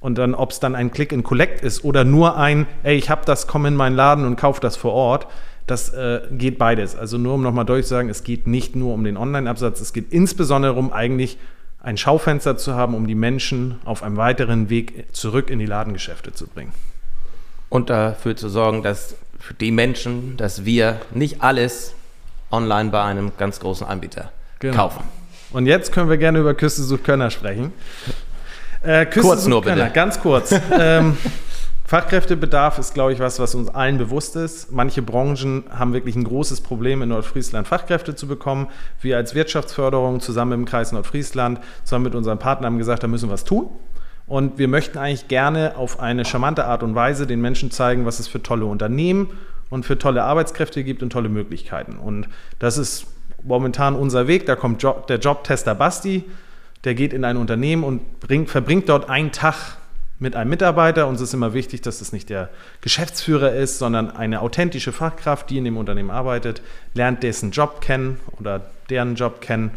[0.00, 3.08] und dann, ob es dann ein Click and Collect ist oder nur ein, ey, ich
[3.08, 5.26] habe das, komm in meinen Laden und kauf das vor Ort,
[5.66, 6.94] das äh, geht beides.
[6.94, 9.94] Also nur um nochmal deutlich zu sagen, es geht nicht nur um den Online-Absatz, es
[9.94, 11.38] geht insbesondere um eigentlich
[11.80, 16.34] ein Schaufenster zu haben, um die Menschen auf einem weiteren Weg zurück in die Ladengeschäfte
[16.34, 16.72] zu bringen.
[17.70, 21.92] Und dafür zu sorgen, dass für die Menschen, dass wir nicht alles
[22.50, 24.74] online bei einem ganz großen Anbieter Genau.
[24.74, 25.04] kaufen.
[25.52, 27.74] Und jetzt können wir gerne über Küste sucht Könner sprechen.
[28.82, 29.74] Äh, Küste Kurz nur bitte.
[29.76, 30.54] Könner, ganz kurz.
[30.78, 31.18] ähm,
[31.84, 34.72] Fachkräftebedarf ist, glaube ich, was, was uns allen bewusst ist.
[34.72, 38.68] Manche Branchen haben wirklich ein großes Problem, in Nordfriesland Fachkräfte zu bekommen.
[39.02, 43.28] Wir als Wirtschaftsförderung zusammen im Kreis Nordfriesland, zusammen mit unseren Partnern haben gesagt, da müssen
[43.28, 43.68] wir was tun.
[44.26, 48.20] Und wir möchten eigentlich gerne auf eine charmante Art und Weise den Menschen zeigen, was
[48.20, 49.28] es für tolle Unternehmen
[49.70, 51.96] und für tolle Arbeitskräfte gibt und tolle Möglichkeiten.
[51.98, 53.06] Und das ist
[53.42, 54.46] momentan unser Weg.
[54.46, 56.24] Da kommt Job, der Jobtester Basti,
[56.84, 59.76] der geht in ein Unternehmen und bringt, verbringt dort einen Tag
[60.18, 61.06] mit einem Mitarbeiter.
[61.06, 62.48] Uns ist immer wichtig, dass es nicht der
[62.80, 66.62] Geschäftsführer ist, sondern eine authentische Fachkraft, die in dem Unternehmen arbeitet,
[66.94, 69.70] lernt dessen Job kennen oder deren Job kennen.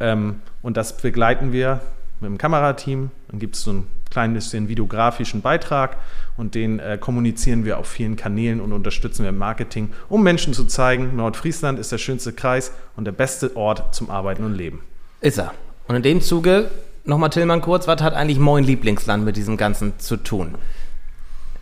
[0.00, 1.80] Ähm, und das begleiten wir
[2.24, 3.10] mit dem Kamerateam.
[3.28, 5.96] Dann gibt es so ein klein bisschen videografischen Beitrag
[6.36, 10.54] und den äh, kommunizieren wir auf vielen Kanälen und unterstützen wir im Marketing, um Menschen
[10.54, 14.82] zu zeigen, Nordfriesland ist der schönste Kreis und der beste Ort zum Arbeiten und Leben.
[15.20, 15.52] Ist er.
[15.88, 16.70] Und in dem Zuge,
[17.04, 20.54] nochmal Tillmann kurz, was hat eigentlich Moin Lieblingsland mit diesem Ganzen zu tun?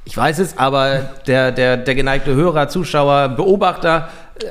[0.04, 4.08] Ich weiß es, aber der, der, der geneigte Hörer, Zuschauer, Beobachter,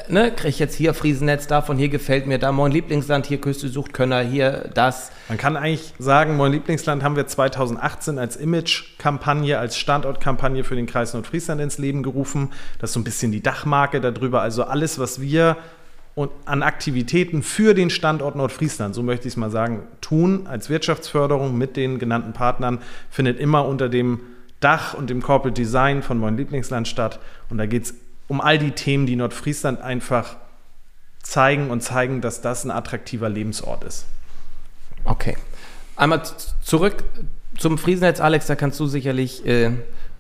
[0.08, 3.94] ne, kriegt jetzt hier Friesennetz davon, hier gefällt mir, da Moin Lieblingsland, hier Küste sucht
[3.94, 5.12] Könner, hier das.
[5.30, 10.88] Man kann eigentlich sagen, Mein Lieblingsland haben wir 2018 als Image-Kampagne, als Standortkampagne für den
[10.88, 12.52] Kreis Nordfriesland ins Leben gerufen.
[12.80, 14.42] Das ist so ein bisschen die Dachmarke darüber.
[14.42, 15.58] Also alles, was wir
[16.46, 21.58] an Aktivitäten für den Standort Nordfriesland, so möchte ich es mal sagen, tun als Wirtschaftsförderung
[21.58, 24.20] mit den genannten Partnern, findet immer unter dem
[24.60, 27.20] Dach und dem Corporate Design von Mein Lieblingsland statt.
[27.50, 27.96] Und da geht es
[28.32, 30.38] um all die Themen, die Nordfriesland einfach
[31.22, 34.06] zeigen und zeigen, dass das ein attraktiver Lebensort ist.
[35.04, 35.36] Okay.
[35.98, 36.22] Einmal
[36.64, 37.04] zurück
[37.58, 39.72] zum Friesennetz, Alex, da kannst du sicherlich, äh,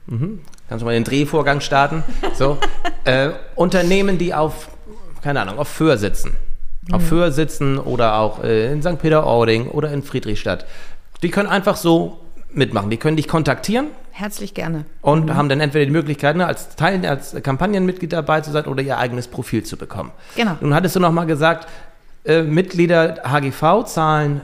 [0.08, 2.04] mhm, kannst du mal den Drehvorgang starten.
[2.34, 2.58] So.
[3.06, 4.68] äh, Unternehmen, die auf,
[5.22, 6.36] keine Ahnung, auf Föhr sitzen.
[6.92, 9.00] Auf Föhr sitzen oder auch äh, in St.
[9.00, 10.66] Peter-Ording oder in Friedrichstadt.
[11.24, 12.20] Die können einfach so
[12.52, 12.90] mitmachen.
[12.90, 14.86] Die können dich kontaktieren Herzlich gerne.
[15.02, 18.82] und haben dann entweder die Möglichkeit, ne, als Teil, als Kampagnenmitglied dabei zu sein oder
[18.82, 20.12] ihr eigenes Profil zu bekommen.
[20.36, 20.58] Genau.
[20.62, 21.68] Nun hattest du noch mal gesagt,
[22.26, 24.42] äh, Mitglieder HGV zahlen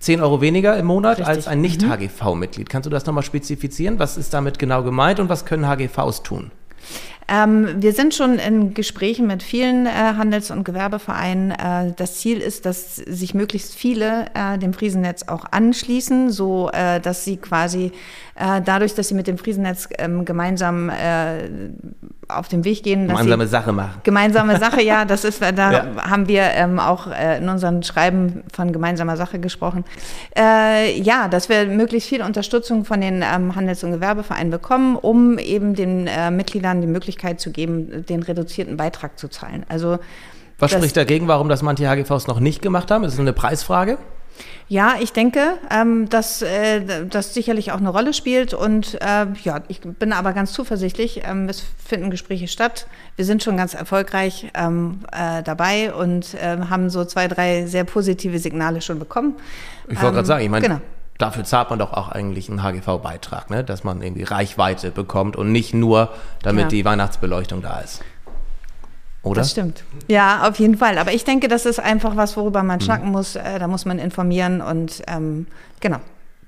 [0.00, 1.26] 10 Euro weniger im Monat Richtig.
[1.26, 1.36] Mhm.
[1.36, 2.68] als ein Nicht-HGV-Mitglied.
[2.68, 3.98] Kannst du das noch mal spezifizieren?
[4.00, 6.50] Was ist damit genau gemeint und was können HGVs tun?
[7.32, 11.52] Ähm, wir sind schon in Gesprächen mit vielen äh, Handels- und Gewerbevereinen.
[11.52, 17.00] Äh, das Ziel ist, dass sich möglichst viele äh, dem Friesennetz auch anschließen, so äh,
[17.00, 17.92] dass sie quasi
[18.34, 21.48] äh, dadurch, dass sie mit dem Friesennetz ähm, gemeinsam äh,
[22.28, 24.00] auf dem Weg gehen, Gemeinsame Sache machen.
[24.04, 25.84] Gemeinsame Sache, ja, das ist, da Ja.
[26.10, 29.84] haben wir ähm, auch äh, in unseren Schreiben von gemeinsamer Sache gesprochen.
[30.36, 35.38] Äh, ja, dass wir möglichst viel Unterstützung von den ähm, Handels- und Gewerbevereinen bekommen, um
[35.38, 39.64] eben den äh, Mitgliedern die Möglichkeit zu geben, den reduzierten Beitrag zu zahlen.
[39.68, 39.98] Also
[40.58, 43.04] Was Das- spricht dagegen, warum das manche HGVs noch nicht gemacht haben?
[43.04, 43.98] Ist es eine Preisfrage?
[44.66, 48.54] Ja, ich denke, ähm, dass äh, das sicherlich auch eine Rolle spielt.
[48.54, 51.22] Und äh, ja, ich bin aber ganz zuversichtlich.
[51.24, 52.86] Ähm, es finden Gespräche statt.
[53.16, 58.38] Wir sind schon ganz erfolgreich ähm, äh, dabei und haben so zwei, drei sehr positive
[58.38, 59.34] Signale schon bekommen.
[59.88, 60.80] Ich wollte gerade sagen, ich meine, genau.
[61.22, 63.64] Dafür zahlt man doch auch eigentlich einen HGV-Beitrag, ne?
[63.64, 66.10] dass man irgendwie Reichweite bekommt und nicht nur,
[66.42, 66.68] damit ja.
[66.68, 68.02] die Weihnachtsbeleuchtung da ist.
[69.22, 69.42] Oder?
[69.42, 69.84] Das stimmt.
[70.08, 70.98] Ja, auf jeden Fall.
[70.98, 72.84] Aber ich denke, das ist einfach was, worüber man mhm.
[72.84, 73.36] schnacken muss.
[73.36, 75.46] Äh, da muss man informieren und ähm,
[75.80, 75.98] genau,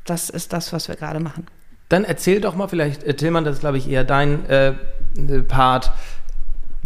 [0.04, 1.46] das ist das, was wir gerade machen.
[1.88, 4.72] Dann erzähl doch mal vielleicht, äh, Tillmann, das ist glaube ich eher dein äh,
[5.46, 5.92] Part.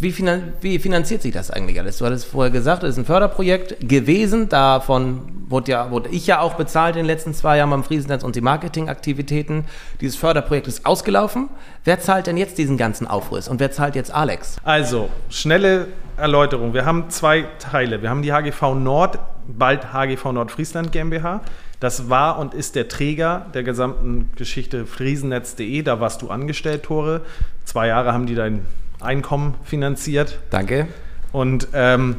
[0.01, 1.97] Wie, finan wie, finanziert sich das eigentlich alles?
[1.97, 4.47] Du hattest vorher gesagt, es ist ein Förderprojekt gewesen.
[4.47, 8.23] Davon wurde, ja, wurde ich ja auch bezahlt in den letzten zwei Jahren beim Friesennetz
[8.23, 9.65] und die Marketingaktivitäten.
[9.99, 11.49] Dieses Förderprojekt ist ausgelaufen.
[11.83, 14.55] Wer zahlt denn jetzt diesen ganzen Aufriss und wer zahlt jetzt Alex?
[14.63, 16.73] Also, schnelle Erläuterung.
[16.73, 18.01] Wir haben zwei Teile.
[18.01, 21.41] Wir haben die HGV Nord, bald HGV Nordfriesland GmbH.
[21.81, 25.81] Das war und ist der Träger der gesamten Geschichte friesennetz.de.
[25.81, 27.19] Da warst du angestellt, Tore.
[27.65, 28.63] Zwei Jahre haben die dein
[28.99, 30.39] Einkommen finanziert.
[30.49, 30.87] Danke.
[31.31, 32.17] Und ähm,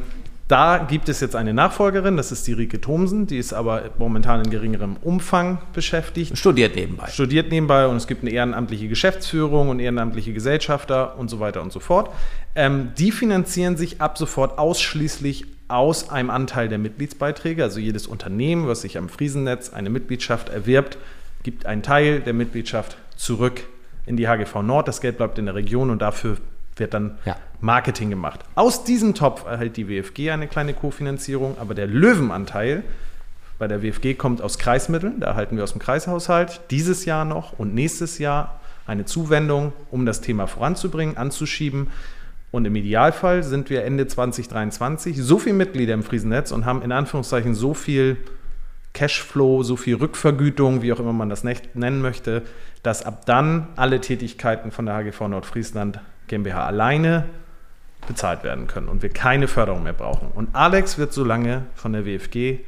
[0.51, 4.41] da gibt es jetzt eine Nachfolgerin, das ist die Rike Thomsen, die ist aber momentan
[4.41, 6.37] in geringerem Umfang beschäftigt.
[6.37, 7.07] Studiert nebenbei.
[7.07, 11.71] Studiert nebenbei und es gibt eine ehrenamtliche Geschäftsführung und ehrenamtliche Gesellschafter und so weiter und
[11.71, 12.09] so fort.
[12.53, 17.63] Ähm, die finanzieren sich ab sofort ausschließlich aus einem Anteil der Mitgliedsbeiträge.
[17.63, 20.97] Also jedes Unternehmen, was sich am Friesennetz eine Mitgliedschaft erwirbt,
[21.43, 23.63] gibt einen Teil der Mitgliedschaft zurück
[24.05, 24.89] in die HGV Nord.
[24.89, 26.35] Das Geld bleibt in der Region und dafür
[26.75, 27.35] wird dann ja.
[27.59, 28.41] Marketing gemacht.
[28.55, 32.83] Aus diesem Topf erhält die WFG eine kleine Kofinanzierung, aber der Löwenanteil
[33.59, 37.59] bei der WFG kommt aus Kreismitteln, da erhalten wir aus dem Kreishaushalt dieses Jahr noch
[37.59, 41.87] und nächstes Jahr eine Zuwendung, um das Thema voranzubringen, anzuschieben.
[42.49, 46.91] Und im Idealfall sind wir Ende 2023 so viele Mitglieder im Friesennetz und haben in
[46.91, 48.17] Anführungszeichen so viel
[48.93, 52.41] Cashflow, so viel Rückvergütung, wie auch immer man das nennen möchte,
[52.83, 55.99] dass ab dann alle Tätigkeiten von der HGV Nordfriesland
[56.31, 57.25] GmbH alleine
[58.07, 60.29] bezahlt werden können und wir keine Förderung mehr brauchen.
[60.33, 62.59] Und Alex wird so lange von der WFG,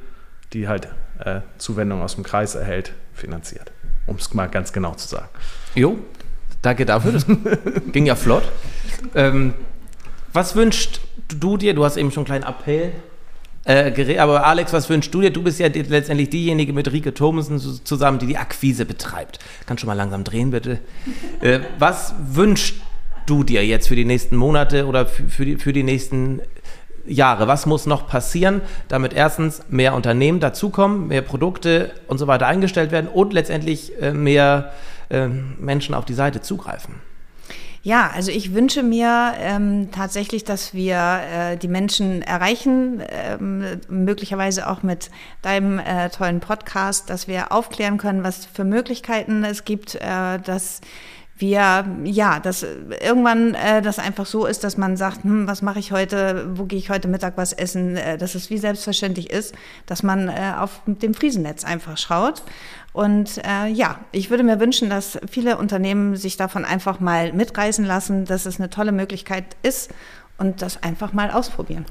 [0.51, 3.71] die halt äh, Zuwendung aus dem Kreis erhält, finanziert.
[4.05, 5.29] Um es mal ganz genau zu sagen.
[5.75, 5.97] Jo,
[6.61, 7.13] danke dafür.
[7.13, 7.25] Das
[7.91, 8.43] ging ja flott.
[9.15, 9.53] Ähm,
[10.33, 10.99] was wünschst
[11.29, 11.73] du dir?
[11.73, 12.91] Du hast eben schon einen kleinen Appell
[13.65, 15.31] äh, aber Alex, was wünschst du dir?
[15.31, 19.39] Du bist ja letztendlich diejenige mit Rike Thomasen zusammen, die die Akquise betreibt.
[19.65, 20.79] Kannst schon mal langsam drehen, bitte.
[21.39, 22.75] Äh, was wünschst
[23.25, 26.41] du dir jetzt für die nächsten Monate oder für die, für die nächsten
[27.05, 27.47] Jahre?
[27.47, 32.91] Was muss noch passieren, damit erstens mehr Unternehmen dazukommen, mehr Produkte und so weiter eingestellt
[32.91, 34.73] werden und letztendlich äh, mehr
[35.09, 36.95] äh, Menschen auf die Seite zugreifen?
[37.85, 44.69] Ja, also ich wünsche mir ähm, tatsächlich, dass wir äh, die Menschen erreichen, ähm, möglicherweise
[44.69, 49.95] auch mit deinem äh, tollen Podcast, dass wir aufklären können, was für Möglichkeiten es gibt,
[49.95, 50.79] äh, dass
[51.43, 55.77] wir, ja, dass irgendwann äh, das einfach so ist, dass man sagt, hm, was mache
[55.77, 59.53] ich heute, wo gehe ich heute Mittag was essen, äh, dass es wie selbstverständlich ist,
[59.85, 62.43] dass man äh, auf dem Friesennetz einfach schaut.
[62.93, 67.83] Und äh, ja, ich würde mir wünschen, dass viele Unternehmen sich davon einfach mal mitreißen
[67.83, 69.91] lassen, dass es eine tolle Möglichkeit ist
[70.37, 71.85] und das einfach mal ausprobieren.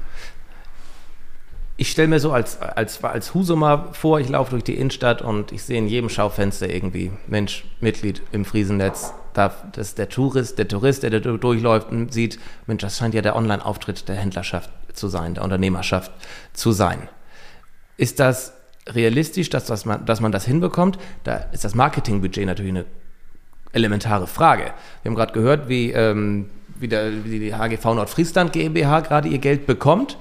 [1.77, 5.51] Ich stelle mir so als, als, als Husumer vor, ich laufe durch die Innenstadt und
[5.51, 10.67] ich sehe in jedem Schaufenster irgendwie, Mensch, Mitglied im Friesennetz, da, das der Tourist, der
[10.67, 15.07] Tourist, der da durchläuft und sieht, Mensch, das scheint ja der Online-Auftritt der Händlerschaft zu
[15.07, 16.11] sein, der Unternehmerschaft
[16.53, 17.09] zu sein.
[17.97, 18.53] Ist das
[18.87, 20.97] realistisch, dass, das man, dass man das hinbekommt?
[21.23, 22.85] Da ist das Marketingbudget natürlich eine
[23.71, 24.73] elementare Frage.
[25.01, 29.39] Wir haben gerade gehört, wie, ähm, wie, der, wie die HGV Nordfriesland GmbH gerade ihr
[29.39, 30.17] Geld bekommt.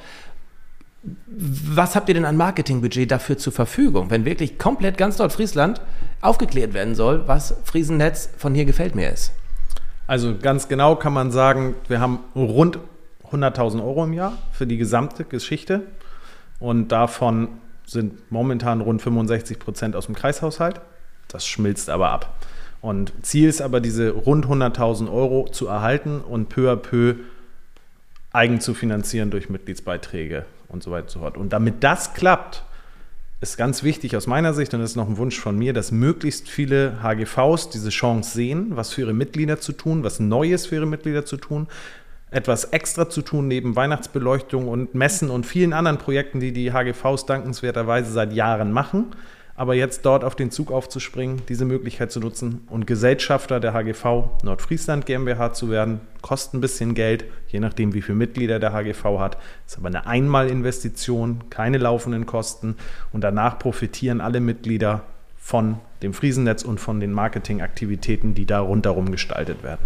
[1.27, 5.81] Was habt ihr denn an Marketingbudget dafür zur Verfügung, wenn wirklich komplett ganz Nordfriesland
[6.23, 9.33] aufgeklärt werden soll, was Friesennetz von hier gefällt mir ist?
[10.07, 12.79] Also ganz genau kann man sagen, wir haben rund
[13.31, 15.83] 100.000 Euro im Jahr für die gesamte Geschichte
[16.59, 17.49] und davon
[17.87, 20.81] sind momentan rund 65 Prozent aus dem Kreishaushalt.
[21.29, 22.35] Das schmilzt aber ab.
[22.81, 27.15] Und Ziel ist aber, diese rund 100.000 Euro zu erhalten und peu à peu
[28.33, 31.37] eigen zu finanzieren durch Mitgliedsbeiträge und so weiter und so fort.
[31.37, 32.65] Und damit das klappt,
[33.43, 35.91] ist ganz wichtig aus meiner Sicht, und das ist noch ein Wunsch von mir, dass
[35.91, 40.77] möglichst viele HGVs diese Chance sehen, was für ihre Mitglieder zu tun, was Neues für
[40.77, 41.67] ihre Mitglieder zu tun,
[42.31, 47.27] etwas extra zu tun neben Weihnachtsbeleuchtung und Messen und vielen anderen Projekten, die die HGVs
[47.27, 49.09] dankenswerterweise seit Jahren machen.
[49.55, 54.43] Aber jetzt dort auf den Zug aufzuspringen, diese Möglichkeit zu nutzen und Gesellschafter der HGV
[54.43, 59.05] Nordfriesland GmbH zu werden, kostet ein bisschen Geld, je nachdem, wie viele Mitglieder der HGV
[59.19, 59.37] hat.
[59.67, 62.77] Ist aber eine Einmalinvestition, keine laufenden Kosten
[63.13, 65.03] und danach profitieren alle Mitglieder
[65.37, 69.85] von dem Friesennetz und von den Marketingaktivitäten, die da rundherum gestaltet werden.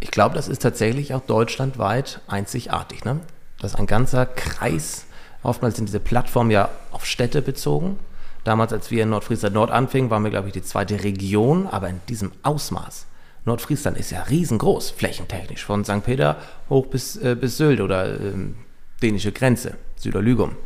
[0.00, 3.04] Ich glaube, das ist tatsächlich auch deutschlandweit einzigartig.
[3.04, 3.20] Ne?
[3.60, 5.06] Das ist ein ganzer Kreis.
[5.42, 7.98] Oftmals sind diese Plattformen ja auf Städte bezogen.
[8.44, 11.88] Damals, als wir in Nordfriesland Nord anfingen, waren wir, glaube ich, die zweite Region, aber
[11.88, 13.06] in diesem Ausmaß.
[13.44, 16.04] Nordfriesland ist ja riesengroß, flächentechnisch, von St.
[16.04, 16.36] Peter
[16.68, 18.56] hoch bis, äh, bis Sylt oder ähm,
[19.02, 20.56] dänische Grenze, Süderlügum.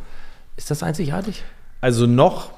[0.57, 1.43] Ist das einzigartig?
[1.81, 2.51] Also noch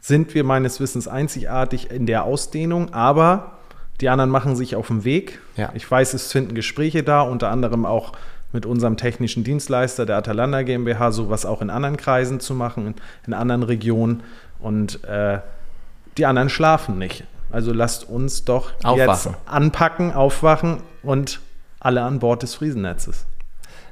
[0.00, 3.58] sind wir meines Wissens einzigartig in der Ausdehnung, aber
[4.00, 5.38] die anderen machen sich auf den Weg.
[5.56, 5.70] Ja.
[5.74, 8.12] Ich weiß, es finden Gespräche da, unter anderem auch
[8.52, 12.94] mit unserem technischen Dienstleister der Atalanta GmbH, sowas auch in anderen Kreisen zu machen,
[13.26, 14.22] in, anderen Regionen.
[14.60, 15.40] Und äh,
[16.16, 17.24] die anderen schlafen nicht.
[17.50, 18.98] Also lasst uns doch aufwachen.
[18.98, 21.40] jetzt anpacken, aufwachen und
[21.80, 23.26] alle an Bord des Friesennetzes.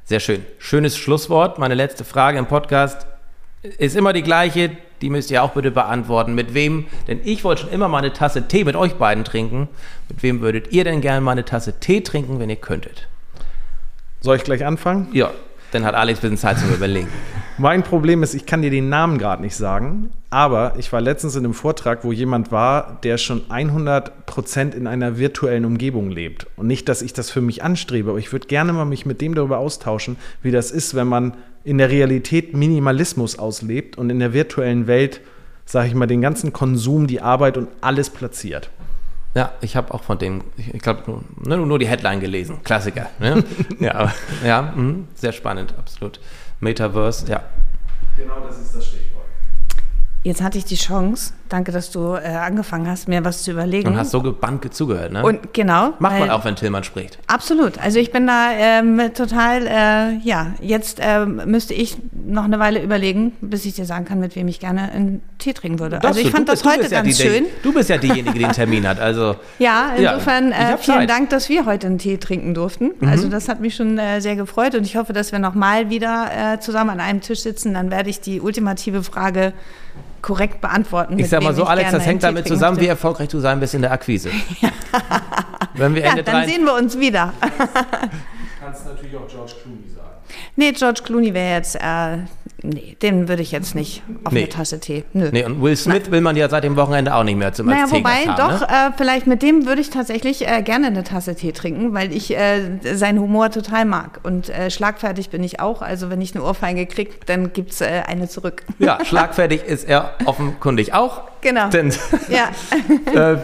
[0.04, 0.44] Sehr schön.
[0.58, 1.58] Schönes Schlusswort.
[1.58, 3.06] Meine letzte Frage im Podcast
[3.62, 4.70] ist immer die gleiche.
[5.02, 6.34] Die müsst ihr auch bitte beantworten.
[6.34, 9.68] Mit wem, denn ich wollte schon immer mal eine Tasse Tee mit euch beiden trinken.
[10.08, 13.06] Mit wem würdet ihr denn gerne mal eine Tasse Tee trinken, wenn ihr könntet?
[14.20, 15.08] Soll ich gleich anfangen?
[15.12, 15.30] Ja,
[15.72, 17.08] dann hat Alex ein bisschen Zeit zum Überlegen.
[17.58, 21.36] mein Problem ist, ich kann dir den Namen gerade nicht sagen, aber ich war letztens
[21.36, 26.46] in einem Vortrag, wo jemand war, der schon 100% in einer virtuellen Umgebung lebt.
[26.56, 29.20] Und nicht, dass ich das für mich anstrebe, aber ich würde gerne mal mich mit
[29.20, 34.18] dem darüber austauschen, wie das ist, wenn man in der Realität Minimalismus auslebt und in
[34.18, 35.20] der virtuellen Welt,
[35.66, 38.70] sage ich mal, den ganzen Konsum, die Arbeit und alles platziert.
[39.34, 42.62] Ja, ich habe auch von dem, ich glaube, nur, nur die Headline gelesen.
[42.64, 43.10] Klassiker.
[43.20, 43.44] Ne?
[43.78, 44.12] ja, aber,
[44.44, 46.20] ja mh, sehr spannend, absolut.
[46.58, 47.44] Metaverse, ja.
[48.16, 49.24] Genau das ist das Stichwort.
[50.24, 53.88] Jetzt hatte ich die Chance, danke, dass du äh, angefangen hast, mir was zu überlegen.
[53.88, 55.22] Und hast so gebannt zugehört, ne?
[55.22, 55.94] Und genau.
[55.98, 57.18] Macht man auch, wenn Tillmann spricht.
[57.26, 57.78] Absolut.
[57.78, 62.82] Also ich bin da ähm, total, äh, ja, jetzt ähm, müsste ich noch eine Weile
[62.82, 65.98] überlegen, bis ich dir sagen kann, mit wem ich gerne einen Tee trinken würde.
[65.98, 67.46] Das also ich fand das heute ganz ja die, schön.
[67.62, 69.00] du bist ja diejenige, die den Termin hat.
[69.00, 71.10] Also ja, insofern ja, äh, vielen Zeit.
[71.10, 72.92] Dank, dass wir heute einen Tee trinken durften.
[73.00, 73.08] Mhm.
[73.08, 75.90] Also das hat mich schon äh, sehr gefreut und ich hoffe, dass wir noch mal
[75.90, 77.74] wieder äh, zusammen an einem Tisch sitzen.
[77.74, 79.52] Dann werde ich die ultimative Frage
[80.22, 81.18] korrekt beantworten.
[81.18, 82.84] Ich sag mal so, Alex, das hängt damit zusammen, möchte.
[82.84, 84.30] wie erfolgreich du sein bist in der Akquise.
[85.74, 87.32] Wenn wir ja, Ende dann sehen wir uns wieder.
[87.40, 87.48] Du
[88.60, 90.08] kannst natürlich auch George Clooney sagen.
[90.56, 92.18] Nee, George Clooney wäre jetzt äh,
[92.62, 94.40] Nee, den würde ich jetzt nicht auf nee.
[94.40, 95.04] eine Tasse Tee.
[95.12, 95.30] Nö.
[95.32, 96.12] Nee, und Will Smith Nein.
[96.12, 98.68] will man ja seit dem Wochenende auch nicht mehr zum naja, wobei, haben, doch, ne?
[98.68, 102.36] äh, vielleicht mit dem würde ich tatsächlich äh, gerne eine Tasse Tee trinken, weil ich
[102.36, 104.20] äh, seinen Humor total mag.
[104.24, 105.80] Und äh, schlagfertig bin ich auch.
[105.80, 108.62] Also wenn ich eine Ohrfeige kriege, dann gibt es äh, eine zurück.
[108.78, 111.22] Ja, schlagfertig ist er offenkundig auch.
[111.40, 111.68] Genau.
[111.70, 111.92] Denn,
[112.28, 112.50] ja.
[113.14, 113.38] Äh,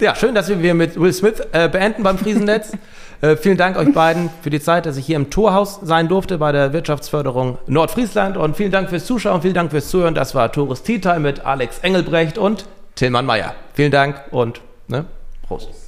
[0.00, 2.72] ja, schön, dass wir mit Will Smith beenden beim Friesennetz.
[3.20, 6.38] Äh, vielen Dank euch beiden für die Zeit, dass ich hier im Torhaus sein durfte
[6.38, 8.36] bei der Wirtschaftsförderung Nordfriesland.
[8.36, 10.14] Und vielen Dank fürs Zuschauen, vielen Dank fürs Zuhören.
[10.14, 13.54] Das war Tourist Tea Time mit Alex Engelbrecht und Tillmann Meyer.
[13.74, 15.04] Vielen Dank und ne,
[15.46, 15.87] Prost.